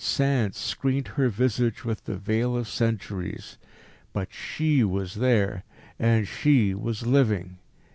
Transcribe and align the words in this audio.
Sand 0.03 0.55
screened 0.55 1.09
her 1.09 1.29
visage 1.29 1.85
with 1.85 2.05
the 2.05 2.17
veil 2.17 2.57
of 2.57 2.67
centuries. 2.67 3.59
But 4.13 4.33
She 4.33 4.83
was 4.83 5.13
there, 5.13 5.63
and 5.99 6.27
She 6.27 6.73
was 6.73 7.05
living. 7.05 7.59